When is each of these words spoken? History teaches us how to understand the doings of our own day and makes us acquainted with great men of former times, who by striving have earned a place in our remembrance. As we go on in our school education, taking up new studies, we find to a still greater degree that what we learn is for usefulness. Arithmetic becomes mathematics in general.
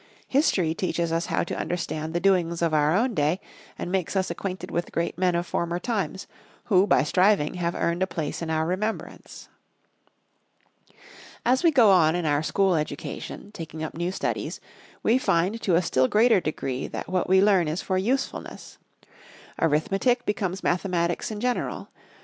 History 0.27 0.73
teaches 0.73 1.11
us 1.11 1.27
how 1.27 1.43
to 1.43 1.55
understand 1.55 2.15
the 2.15 2.19
doings 2.19 2.63
of 2.63 2.73
our 2.73 2.95
own 2.97 3.13
day 3.13 3.39
and 3.77 3.91
makes 3.91 4.15
us 4.15 4.31
acquainted 4.31 4.71
with 4.71 4.91
great 4.91 5.15
men 5.15 5.35
of 5.35 5.45
former 5.45 5.77
times, 5.77 6.25
who 6.63 6.87
by 6.87 7.03
striving 7.03 7.53
have 7.53 7.75
earned 7.75 8.01
a 8.01 8.07
place 8.07 8.41
in 8.41 8.49
our 8.49 8.65
remembrance. 8.65 9.47
As 11.45 11.63
we 11.63 11.69
go 11.69 11.91
on 11.91 12.15
in 12.15 12.25
our 12.25 12.41
school 12.41 12.73
education, 12.75 13.51
taking 13.51 13.83
up 13.83 13.93
new 13.93 14.11
studies, 14.11 14.59
we 15.03 15.19
find 15.19 15.61
to 15.61 15.75
a 15.75 15.83
still 15.83 16.07
greater 16.07 16.41
degree 16.41 16.87
that 16.87 17.07
what 17.07 17.29
we 17.29 17.39
learn 17.39 17.67
is 17.67 17.83
for 17.83 17.95
usefulness. 17.99 18.79
Arithmetic 19.59 20.25
becomes 20.25 20.63
mathematics 20.63 21.29
in 21.29 21.39
general. 21.39 21.89